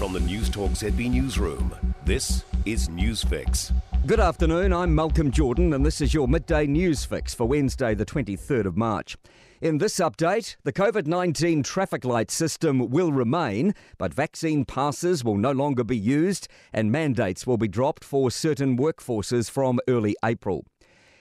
[0.00, 1.74] From the Newstalk ZB Newsroom,
[2.06, 3.70] this is Newsfix.
[4.06, 8.06] Good afternoon, I'm Malcolm Jordan, and this is your midday news fix for Wednesday, the
[8.06, 9.18] 23rd of March.
[9.60, 15.36] In this update, the COVID 19 traffic light system will remain, but vaccine passes will
[15.36, 20.64] no longer be used, and mandates will be dropped for certain workforces from early April.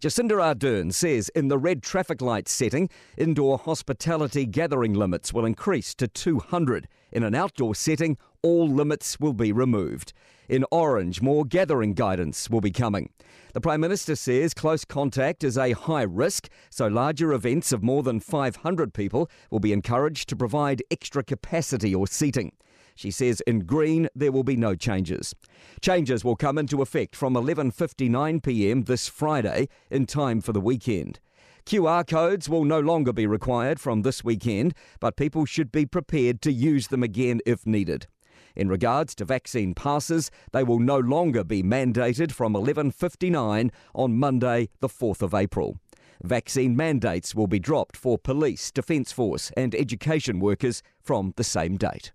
[0.00, 5.94] Jacinda Ardern says in the red traffic light setting, indoor hospitality gathering limits will increase
[5.96, 6.88] to 200.
[7.12, 10.12] In an outdoor setting, all limits will be removed.
[10.48, 13.10] In orange, more gathering guidance will be coming.
[13.54, 18.02] The Prime Minister says close contact is a high risk, so larger events of more
[18.02, 22.52] than 500 people will be encouraged to provide extra capacity or seating.
[22.94, 25.34] She says in green there will be no changes.
[25.80, 28.82] Changes will come into effect from 11:59 p.m.
[28.82, 31.20] this Friday in time for the weekend.
[31.64, 36.42] QR codes will no longer be required from this weekend, but people should be prepared
[36.42, 38.06] to use them again if needed.
[38.56, 44.68] In regards to vaccine passes, they will no longer be mandated from 11:59 on Monday,
[44.80, 45.78] the 4th of April.
[46.22, 51.76] Vaccine mandates will be dropped for police, defence force and education workers from the same
[51.76, 52.12] date.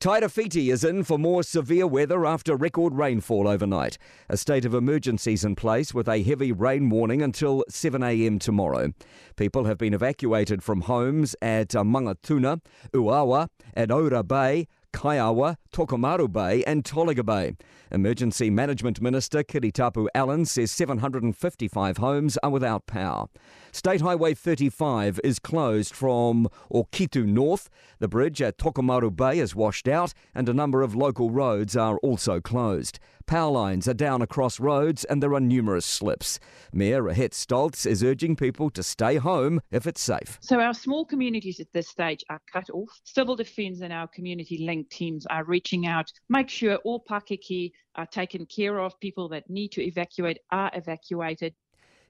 [0.00, 3.98] Tairāwhiti is in for more severe weather after record rainfall overnight.
[4.28, 8.92] A state of emergency is in place with a heavy rain warning until 7am tomorrow.
[9.34, 12.60] People have been evacuated from homes at Mangatuna,
[12.94, 17.56] Uawa, and Ora Bay, Kaiawa, Tokomaru Bay and Tolaga Bay.
[17.90, 23.26] Emergency Management Minister Kiritapu Allen says 755 homes are without power.
[23.72, 27.70] State Highway 35 is closed from Okitu North.
[27.98, 31.98] The bridge at Tokomaru Bay is washed out and a number of local roads are
[31.98, 32.98] also closed.
[33.28, 36.40] Power lines are down across roads and there are numerous slips.
[36.72, 40.38] Mayor Rehette Stoltz is urging people to stay home if it's safe.
[40.40, 42.88] So our small communities at this stage are cut off.
[43.04, 48.06] Civil Defence and our community link teams are reaching out, make sure all Pakeke are
[48.06, 51.52] taken care of, people that need to evacuate are evacuated.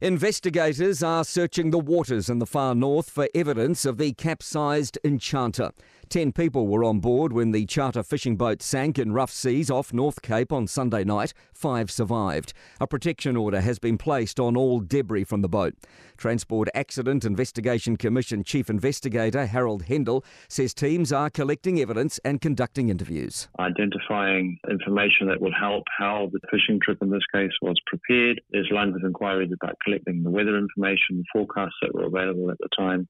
[0.00, 5.72] Investigators are searching the waters in the far north for evidence of the capsized Enchanter.
[6.08, 9.92] Ten people were on board when the charter fishing boat sank in rough seas off
[9.92, 11.34] North Cape on Sunday night.
[11.52, 12.54] Five survived.
[12.80, 15.74] A protection order has been placed on all debris from the boat.
[16.16, 22.88] Transport Accident Investigation Commission Chief Investigator Harold Hendel says teams are collecting evidence and conducting
[22.88, 23.48] interviews.
[23.58, 28.40] Identifying information that will help how the fishing trip in this case was prepared.
[28.50, 32.56] There's lines of inquiries about collecting the weather information, the forecasts that were available at
[32.60, 33.06] the time.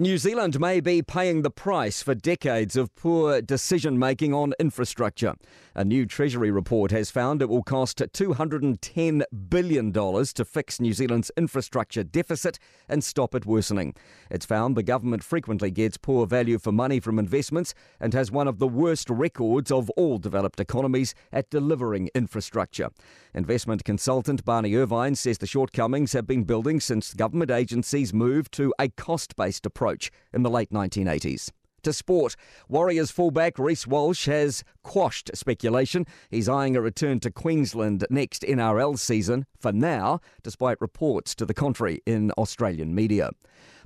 [0.00, 5.34] New Zealand may be paying the price for decades of poor decision making on infrastructure.
[5.74, 11.32] A new Treasury report has found it will cost $210 billion to fix New Zealand's
[11.36, 13.92] infrastructure deficit and stop it worsening.
[14.30, 18.46] It's found the government frequently gets poor value for money from investments and has one
[18.46, 22.90] of the worst records of all developed economies at delivering infrastructure.
[23.34, 28.72] Investment consultant Barney Irvine says the shortcomings have been building since government agencies moved to
[28.78, 29.87] a cost based approach
[30.32, 31.50] in the late 1980s.
[31.84, 32.34] To sport,
[32.68, 36.06] Warriors fullback Reece Walsh has quashed speculation.
[36.28, 41.54] He's eyeing a return to Queensland next NRL season for now, despite reports to the
[41.54, 43.30] contrary in Australian media.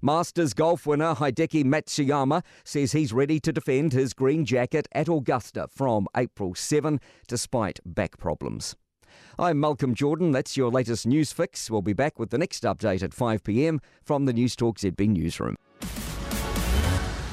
[0.01, 5.69] Masters golf winner Hideki Matsuyama says he's ready to defend his green jacket at Augusta
[5.71, 6.99] from April 7,
[7.29, 8.75] despite back problems.
[9.39, 10.33] I'm Malcolm Jordan.
[10.33, 11.71] That's your latest news fix.
[11.71, 15.57] We'll be back with the next update at 5 pm from the Newstalk ZB newsroom.